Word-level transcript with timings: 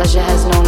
pleasure 0.00 0.22
has 0.22 0.46
no 0.46 0.59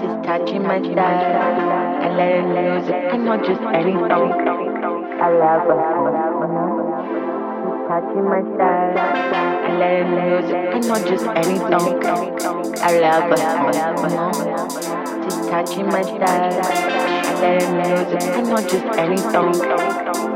Just 0.00 0.24
touching 0.24 0.62
my 0.62 0.80
style 0.80 2.00
and 2.00 2.16
letting 2.16 2.48
the 2.54 2.62
music. 2.62 3.12
I'm 3.12 3.24
not 3.26 3.44
just 3.44 3.60
any 3.60 3.92
tongue. 3.92 4.32
I 5.20 5.28
love 5.36 5.68
a 5.68 5.76
song. 5.84 6.16
Just 7.60 7.80
touching 7.88 8.24
my 8.24 8.40
style 8.56 8.96
and 9.66 9.78
letting 9.78 10.14
the 10.14 10.22
music. 10.24 10.56
I'm 10.72 10.86
not 10.88 11.02
just 11.06 11.26
any 11.44 11.58
tongue. 11.58 12.00
I 12.78 12.98
love 12.98 13.30
a 13.30 13.36
song, 13.36 13.72
just 15.24 15.40
touching 15.50 15.86
my 15.88 16.02
style. 16.02 16.56
Letting 17.36 17.76
music, 17.76 18.22
I'm 18.32 18.48
not 18.48 18.62
just 18.62 18.84
any 18.96 19.18
song. 19.18 19.54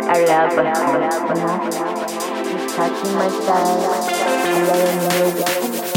I 0.04 0.24
love 0.26 0.58
a 0.58 2.00
you 2.04 2.09
touching 2.80 3.14
my 3.14 3.28
thighs, 3.28 4.08
and 4.56 4.66
letting 4.66 5.82
me 5.82 5.89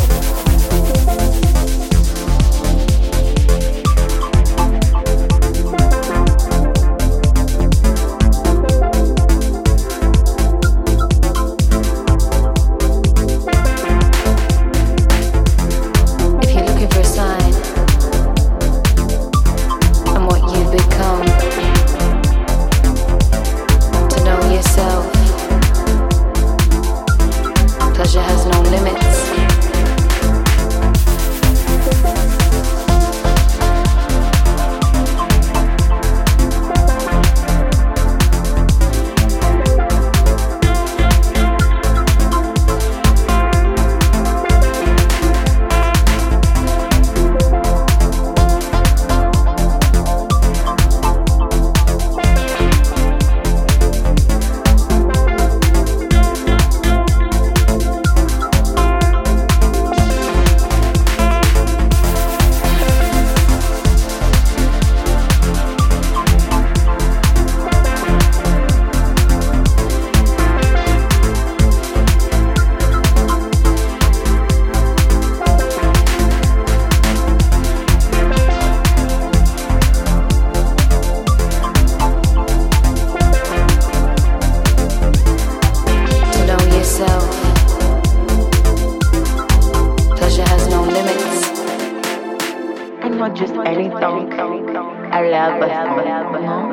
not 93.23 93.37
just 93.37 93.53
any 93.53 93.87
thong. 93.87 94.27
I 94.33 95.21
love 95.29 95.61
us, 95.63 95.71
you 95.87 96.41
know? 96.43 96.63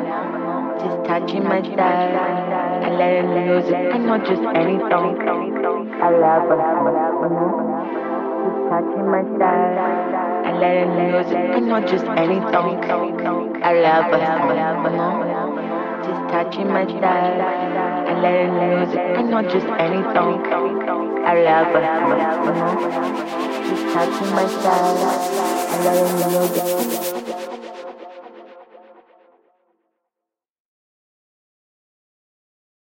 Just 0.82 0.98
touching 1.06 1.44
my 1.44 1.62
style. 1.62 2.16
I 2.82 2.90
let 2.90 3.22
the 3.22 3.40
music. 3.40 3.76
I'm 3.94 4.04
not 4.04 4.26
just 4.26 4.42
any 4.42 4.78
thong. 4.90 5.14
I 6.02 6.10
love 6.10 6.50
a 6.50 6.58
you? 7.30 7.50
Just 8.42 8.60
touching 8.66 9.06
my 9.14 9.22
thigh. 9.38 9.78
I 10.42 10.52
let 10.58 10.74
the 10.80 10.94
music. 10.98 11.38
I'm 11.54 11.68
not 11.68 11.86
just 11.86 12.06
any 12.18 12.40
thong. 12.50 12.82
I 13.62 13.72
love 13.86 14.10
a 14.10 14.18
you? 14.90 15.10
Just 16.02 16.22
touching 16.32 16.66
my 16.66 16.84
thigh. 16.84 17.38
I 18.08 18.20
let 18.24 18.46
the 18.46 18.66
music. 18.66 19.18
I'm 19.18 19.30
not 19.30 19.44
just 19.44 19.66
any 19.78 20.02
thong. 20.14 20.99
I 21.22 21.34
love 21.42 21.68
it. 21.68 21.84
You 22.44 22.52
know? 22.54 22.70
She's 23.68 23.92
touching 23.92 24.30
my 24.34 24.46
style. 24.46 24.96
I 25.68 25.84
love 25.84 26.10
you, 26.32 27.16
it. 27.16 27.19